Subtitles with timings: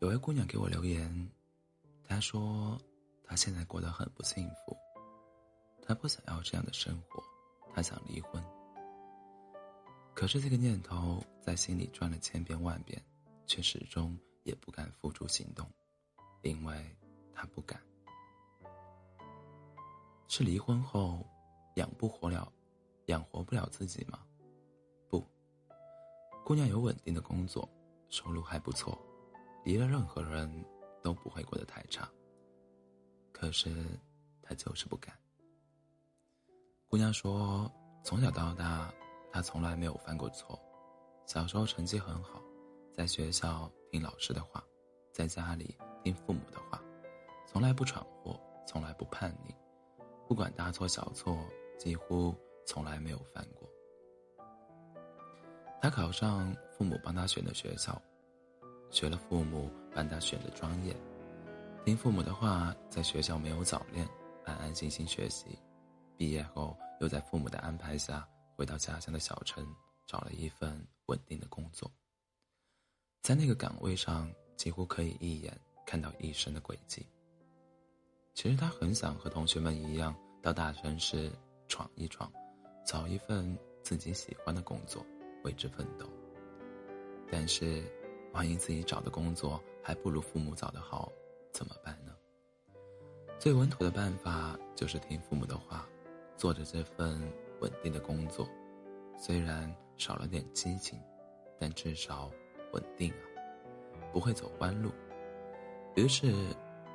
[0.00, 1.28] 有位姑娘给我留言，
[2.04, 2.80] 她说
[3.24, 4.76] 她现在过得很不幸福，
[5.82, 7.20] 她不想要这样的生活，
[7.74, 8.40] 她想离婚。
[10.14, 13.04] 可是这个念头在心里转了千遍万遍，
[13.44, 15.68] 却始终也不敢付诸行动，
[16.42, 16.96] 因为
[17.34, 17.82] 她不敢。
[20.28, 21.26] 是离婚后
[21.74, 22.52] 养不活了，
[23.06, 24.20] 养活不了自己吗？
[25.08, 25.26] 不，
[26.44, 27.68] 姑娘有稳定的工作，
[28.10, 28.96] 收入还不错。
[29.68, 30.50] 离了任何人
[31.02, 32.08] 都不会过得太差。
[33.32, 33.70] 可是，
[34.40, 35.14] 他就是不敢。
[36.86, 37.70] 姑娘说，
[38.02, 38.90] 从小到大，
[39.30, 40.58] 她从来没有犯过错。
[41.26, 42.42] 小时候成绩很好，
[42.94, 44.64] 在学校听老师的话，
[45.12, 46.82] 在家里听父母的话，
[47.46, 49.54] 从来不闯祸，从来不叛逆，
[50.26, 51.36] 不管大错小错，
[51.76, 52.34] 几乎
[52.66, 53.68] 从来没有犯过。
[55.78, 58.00] 她考上父母帮她选的学校。
[58.90, 60.96] 学了父母帮他选的专业，
[61.84, 64.08] 听父母的话，在学校没有早恋，
[64.44, 65.58] 安安心心学习。
[66.16, 69.66] 毕业后，又在父母的安排下回到家乡的小城，
[70.06, 71.90] 找了一份稳定的工作。
[73.22, 77.06] 在那个岗位上，几乎可以一眼看到一生的轨迹。
[78.34, 81.30] 其实他很想和同学们一样，到大城市
[81.68, 82.32] 闯一闯，
[82.86, 85.04] 找一份自己喜欢的工作，
[85.44, 86.08] 为之奋斗。
[87.30, 87.84] 但是。
[88.38, 91.10] 万一自己找的工作还不如父母找的好，
[91.52, 92.14] 怎么办呢？
[93.36, 95.84] 最稳妥的办法就是听父母的话，
[96.36, 97.20] 做着这份
[97.60, 98.48] 稳定的工作，
[99.16, 101.02] 虽然少了点激情，
[101.58, 102.30] 但至少
[102.72, 103.26] 稳定啊，
[104.12, 104.92] 不会走弯路。
[105.96, 106.32] 于是，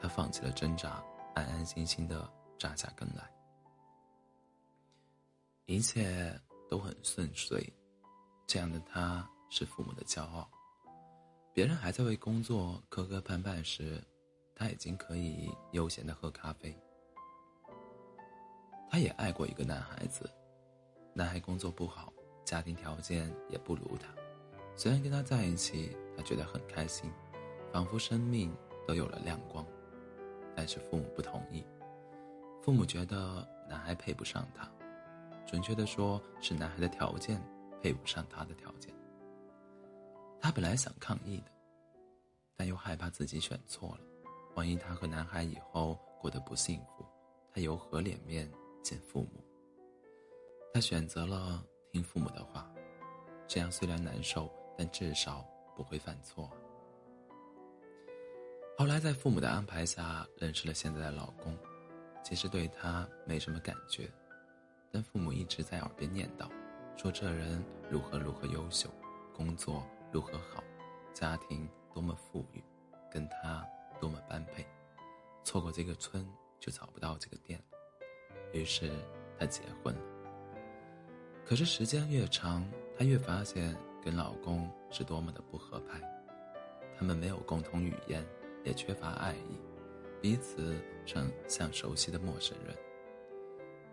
[0.00, 3.28] 他放弃了挣扎，安安心心的扎下根来，
[5.66, 6.40] 一切
[6.70, 7.60] 都很顺遂。
[8.46, 10.48] 这样的他是父母的骄傲。
[11.54, 14.02] 别人还在为工作磕磕绊绊时，
[14.56, 16.76] 他已经可以悠闲的喝咖啡。
[18.90, 20.28] 他也爱过一个男孩子，
[21.12, 22.12] 男孩工作不好，
[22.44, 24.08] 家庭条件也不如他。
[24.74, 27.08] 虽然跟他在一起，他觉得很开心，
[27.72, 28.52] 仿佛生命
[28.84, 29.64] 都有了亮光。
[30.56, 31.64] 但是父母不同意，
[32.62, 34.68] 父母觉得男孩配不上他，
[35.46, 37.40] 准确的说是男孩的条件
[37.80, 38.92] 配不上他的条件。
[40.40, 41.50] 他本来想抗议的，
[42.56, 44.00] 但又害怕自己选错了。
[44.54, 47.04] 万一他和男孩以后过得不幸福，
[47.52, 48.50] 他有何脸面
[48.82, 49.44] 见父母？
[50.72, 52.70] 他选择了听父母的话，
[53.46, 55.44] 这样虽然难受，但至少
[55.76, 56.50] 不会犯错。
[58.76, 61.56] 后来在父母的安排下认识了现在的老公，
[62.22, 64.10] 其实对他没什么感觉，
[64.90, 66.48] 但父母一直在耳边念叨，
[66.96, 68.88] 说这人如何如何优秀，
[69.34, 69.84] 工作。
[70.12, 70.62] 如何好？
[71.12, 72.62] 家庭多么富裕，
[73.08, 73.64] 跟他
[74.00, 74.66] 多么般配，
[75.44, 76.28] 错过这个村
[76.58, 77.62] 就找不到这个店。
[78.52, 78.90] 于是
[79.38, 80.00] 她结婚了。
[81.46, 82.68] 可是时间越长，
[82.98, 86.00] 她越发现跟老公是多么的不合拍。
[86.98, 88.24] 他们没有共同语言，
[88.64, 89.58] 也缺乏爱意，
[90.20, 92.76] 彼此像像熟悉的陌生人。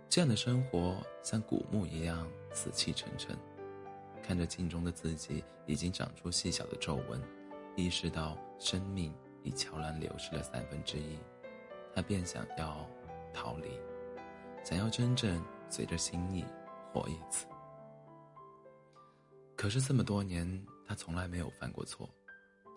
[0.10, 3.38] 这样的生活像古墓一样死气沉沉。
[4.22, 7.20] 看着镜中的自己已经长出细小的皱纹，
[7.76, 11.18] 意识到生命已悄然流失了三分之一，
[11.96, 12.88] 他便想要
[13.34, 13.80] 逃离，
[14.64, 16.46] 想要真正随着心意
[16.92, 17.48] 活一次。
[19.56, 22.10] 可是这么多年，他从来没有犯过错，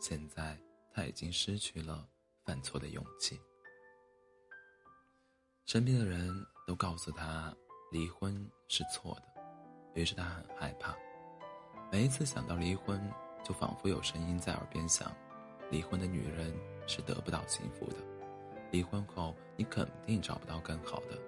[0.00, 0.58] 现在
[0.92, 2.06] 他已经失去了
[2.44, 3.40] 犯错的勇气。
[5.64, 6.30] 身边的人
[6.66, 7.54] 都告诉他，
[7.90, 9.22] 离婚是错的，
[9.94, 10.94] 于是他很害怕。
[11.90, 13.00] 每一次想到离婚，
[13.44, 15.14] 就仿佛有声音在耳边响：
[15.70, 16.52] 离婚的女人
[16.86, 17.96] 是得不到幸福的，
[18.72, 21.18] 离婚后你肯定找不到更好的，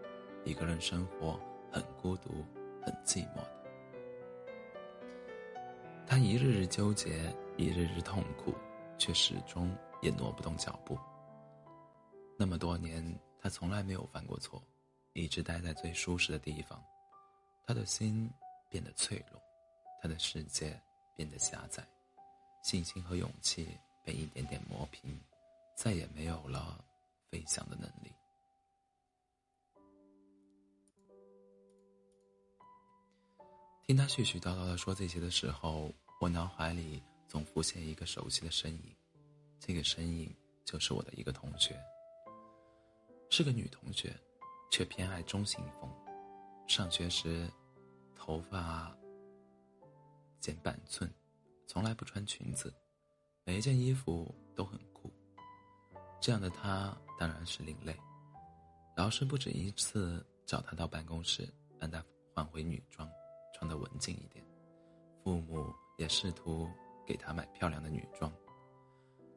[0.44, 1.38] 一个人生活
[1.70, 2.44] 很孤独，
[2.82, 3.52] 很寂寞的。
[6.06, 8.54] 他一日日纠结，一日日痛苦，
[8.96, 10.98] 却始终也挪不动脚步。
[12.38, 13.04] 那么多年，
[13.38, 14.62] 他从来没有犯过错，
[15.12, 16.82] 一直待在最舒适的地方，
[17.66, 18.30] 他的心
[18.70, 19.40] 变得脆弱。
[20.00, 20.80] 他的世界
[21.16, 21.82] 变得狭窄，
[22.66, 25.16] 信心和勇气被一点点磨平，
[25.76, 26.84] 再也没有了
[27.30, 28.12] 飞翔的能力。
[33.84, 38.96] 听他絮絮叨叨的说这些的时候，我脑海里总浮现一个熟悉的身影，
[39.60, 40.34] 这个身影
[40.64, 41.80] 就是我的一个同学，
[43.30, 44.12] 是个女同学，
[44.72, 45.88] 却偏爱中性风，
[46.66, 47.48] 上学时
[48.16, 48.92] 头发。
[50.40, 51.08] 剪板寸，
[51.66, 52.72] 从来不穿裙子，
[53.44, 55.12] 每一件衣服都很酷。
[56.20, 57.94] 这样的他当然是另类。
[58.96, 61.46] 老师不止一次找他到办公室，
[61.78, 62.02] 让他
[62.32, 63.08] 换回女装，
[63.54, 64.44] 穿得文静一点。
[65.22, 66.68] 父母也试图
[67.04, 68.32] 给他买漂亮的女装，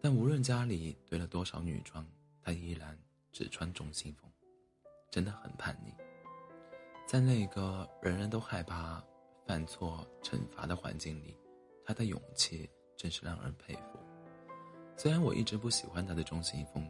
[0.01, 2.07] 但无论家里堆了多少女装，
[2.41, 2.97] 他依然
[3.31, 4.31] 只穿中性风，
[5.09, 5.91] 真的很叛逆。
[7.07, 9.03] 在那个人人都害怕
[9.45, 11.35] 犯错惩罚的环境里，
[11.89, 13.97] 他的勇气真是让人佩服。
[14.95, 16.87] 虽然我一直不喜欢他的中性风，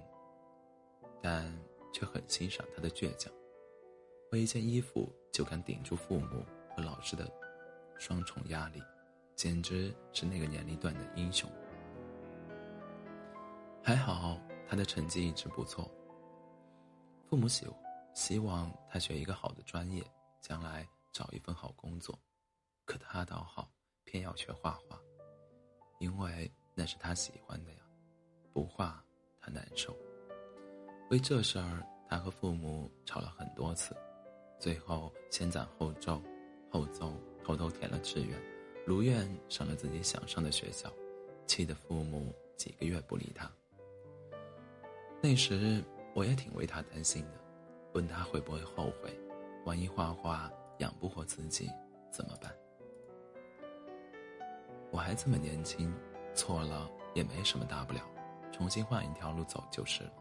[1.22, 1.58] 但
[1.94, 3.32] 却很欣赏他的倔强。
[4.34, 7.32] 为一件衣服就敢顶住父母和老师的
[7.98, 8.84] 双重压力，
[9.38, 11.50] 简直是那个年龄段的英雄。
[13.82, 14.38] 还好
[14.68, 15.90] 他的成绩一直不错，
[17.30, 17.66] 父母喜
[18.14, 20.04] 希望他学一个好的专业，
[20.42, 22.20] 将来找一份好工作。
[22.84, 23.72] 可他倒好，
[24.10, 25.00] 偏要学画画，
[26.00, 27.78] 因为那是他喜欢的呀。
[28.52, 29.04] 不画
[29.40, 29.96] 他难受。
[31.12, 33.96] 为这事儿，他和父母吵了很多次，
[34.58, 36.20] 最后先斩后奏，
[36.72, 37.14] 后奏
[37.44, 38.36] 偷偷填了志愿，
[38.84, 40.92] 如愿上了自己想上的学校，
[41.46, 43.48] 气得父母几个月不理他。
[45.22, 45.84] 那时
[46.16, 47.40] 我也挺为他担心的。
[47.94, 49.16] 问他会不会后悔？
[49.66, 51.70] 万一画画养不活自己
[52.12, 52.52] 怎么办？
[54.92, 55.94] 我还这么年轻，
[56.34, 58.02] 错了也没什么大不了，
[58.52, 60.12] 重新换一条路走就是了。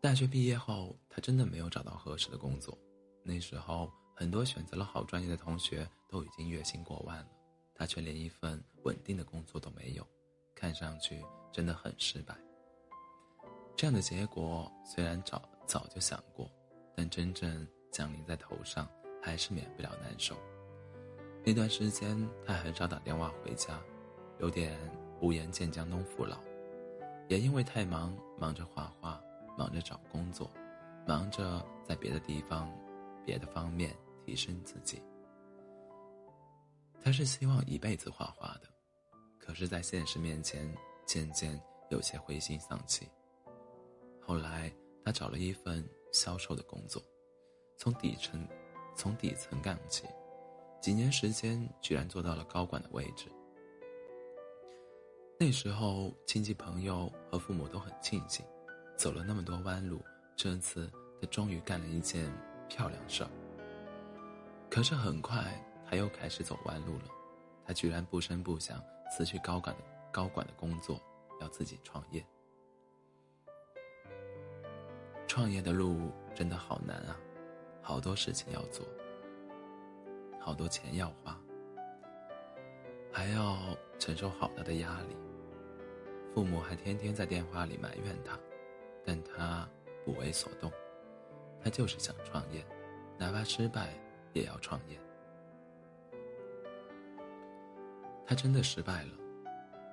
[0.00, 2.76] 大学毕业后，他真的没有找到合适的工作。
[3.22, 7.28] 那时候，很多选择了好专业的同学都已经月薪过万了，
[7.74, 10.06] 他却连一份稳定的工作都没有，
[10.54, 12.36] 看上去真的很失败。
[13.74, 16.48] 这样的结果虽然早早就想过，
[16.94, 18.88] 但真正降临在头上，
[19.20, 20.36] 还是免不了难受。
[21.48, 23.80] 那段时间，他很少打电话回家，
[24.40, 24.76] 有点
[25.20, 26.36] 无颜见江东父老。
[27.28, 29.22] 也因为太忙，忙着画画，
[29.56, 30.50] 忙着找工作，
[31.06, 32.68] 忙着在别的地方、
[33.24, 35.00] 别的方面提升自己。
[37.00, 38.62] 他是希望一辈子画画的，
[39.38, 40.68] 可是，在现实面前，
[41.04, 41.56] 渐渐
[41.90, 43.08] 有些灰心丧气。
[44.20, 44.68] 后来，
[45.04, 47.00] 他找了一份销售的工作，
[47.78, 48.44] 从底层，
[48.96, 50.08] 从底层干起，
[50.80, 53.26] 几年时间居然做到了高管的位置。
[55.38, 58.44] 那时候，亲戚朋友和父母都很庆幸，
[58.96, 60.00] 走了那么多弯路，
[60.34, 60.90] 这次
[61.20, 62.32] 他终于干了一件
[62.68, 63.30] 漂亮事儿。
[64.70, 67.04] 可是很快，他又开始走弯路了，
[67.66, 70.98] 他居然不声不响辞去高管的高管的工作，
[71.40, 72.24] 要自己创业。
[75.26, 77.14] 创业的路真的好难啊，
[77.82, 78.86] 好多事情要做，
[80.46, 81.36] 好多钱要花，
[83.12, 83.58] 还要
[83.98, 85.16] 承受好大的压力。
[86.32, 88.38] 父母还天天在电话里埋怨他，
[89.04, 89.68] 但他
[90.04, 90.70] 不为所动，
[91.60, 92.64] 他就是想创业，
[93.18, 93.92] 哪怕失败
[94.34, 94.96] 也要创业。
[98.24, 99.10] 他真的失败了，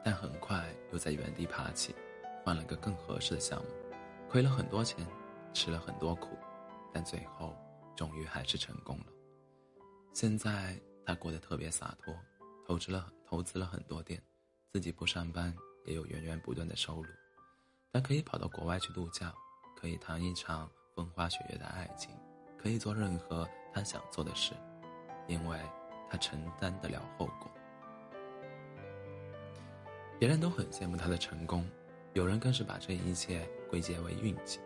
[0.05, 1.95] 但很快又在原地爬起，
[2.43, 3.69] 换了个更合适的项目，
[4.29, 5.03] 亏了很多钱。
[5.51, 6.37] 吃了很多苦，
[6.91, 7.55] 但最后
[7.95, 9.12] 终于还是成功了。
[10.13, 12.15] 现在他过得特别洒脱，
[12.67, 14.21] 投资了投资了很多店，
[14.71, 15.51] 自己不上班
[15.85, 17.09] 也有源源不断的收入。
[17.91, 19.33] 他可以跑到国外去度假，
[19.75, 22.15] 可以谈一场风花雪月的爱情，
[22.59, 24.53] 可以做任何他想做的事，
[25.27, 25.59] 因为
[26.07, 27.51] 他承担得了后果。
[30.19, 31.67] 别人都很羡慕他的成功，
[32.13, 34.59] 有人更是把这一切归结为运气。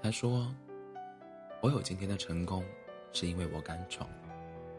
[0.00, 0.54] 他说
[1.60, 2.64] ：“我有今天的成功，
[3.12, 4.08] 是因为我敢闯；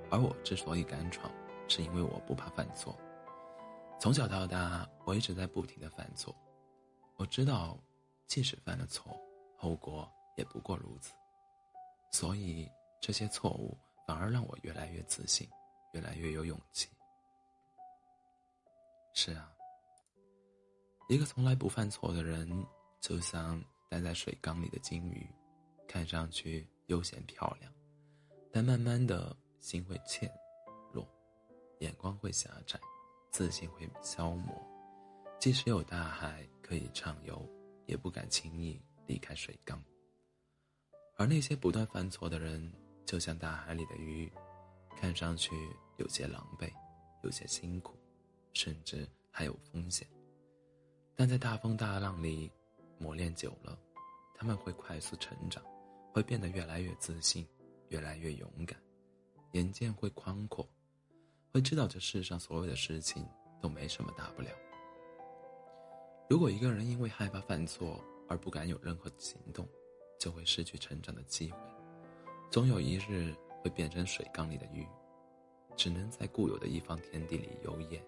[0.10, 1.32] 而我之所以敢闯，
[1.68, 2.98] 是因为我不怕犯错。
[4.00, 6.36] 从小到大，我一直在不停的犯错。
[7.16, 7.78] 我知道，
[8.28, 9.20] 即使犯了错，
[9.58, 11.14] 后果也不过如此。
[12.12, 12.70] 所以，
[13.02, 15.48] 这些错误反而让我越来越自信，
[15.94, 16.90] 越来越有勇气。
[19.14, 19.52] 是啊，
[21.10, 22.66] 一个从来不犯错的人，
[23.02, 25.26] 就像……”待在水缸里的金鱼，
[25.88, 27.72] 看上去悠闲漂亮，
[28.52, 30.32] 但慢慢的心会怯
[30.92, 31.08] 弱，
[31.80, 32.80] 眼光会狭窄，
[33.32, 34.56] 自信会消磨。
[35.40, 37.48] 即使有大海可以畅游，
[37.86, 39.84] 也不敢轻易离开水缸。
[41.16, 42.72] 而那些不断犯错的人，
[43.06, 44.32] 就像大海里的鱼，
[44.96, 45.56] 看上去
[45.98, 46.72] 有些狼狈，
[47.24, 47.96] 有些辛苦，
[48.54, 50.08] 甚至还有风险，
[51.16, 52.52] 但在大风大浪里。
[53.00, 53.78] 磨练久了，
[54.34, 55.64] 他们会快速成长，
[56.12, 57.48] 会变得越来越自信，
[57.90, 58.76] 越来越勇敢，
[59.54, 60.68] 眼界会宽阔，
[61.54, 63.26] 会知道这世上所有的事情
[63.62, 64.50] 都没什么大不了。
[66.30, 69.68] 如果一个人因为害怕犯错而不敢有任何行动，
[70.20, 71.58] 就会失去成长的机会，
[72.52, 74.86] 总有一日会变成水缸里的鱼，
[75.76, 78.02] 只能在固有的一方天地里游曳。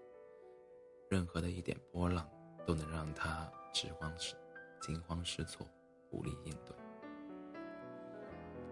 [1.09, 2.29] 任何的一点波浪
[2.67, 4.35] 都能让他惊慌失
[4.81, 5.65] 惊慌失措，
[6.11, 6.75] 无力应对。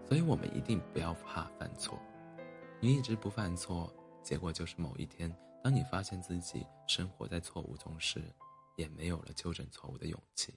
[0.06, 1.98] 所以我们一定不要怕犯错。
[2.80, 3.92] 你一直不犯错，
[4.22, 8.22] 结果就是某一天，当你发现自己生活在错误中时，
[8.76, 10.54] 也没有了纠正错误的勇气，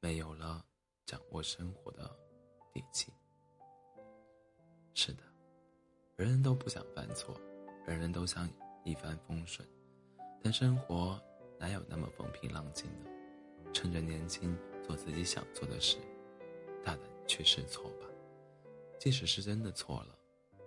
[0.00, 0.64] 没有了
[1.06, 2.10] 掌握生活的
[2.72, 3.12] 底气。
[4.94, 5.22] 是的，
[6.16, 7.40] 人人都不想犯错，
[7.86, 8.50] 人人都想
[8.84, 9.66] 一帆风顺，
[10.42, 11.22] 但生活
[11.56, 13.10] 哪有那么风平浪静呢？
[13.72, 15.98] 趁着年轻，做自己想做的事，
[16.84, 18.08] 大胆去试错吧。
[18.98, 20.18] 即使是真的错了，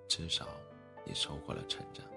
[0.07, 0.47] 至少。
[1.05, 2.12] 也收获了成长。